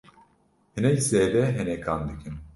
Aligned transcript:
Hinek 0.77 0.97
zêde 1.09 1.43
henekan 1.57 1.99
dikin. 2.09 2.33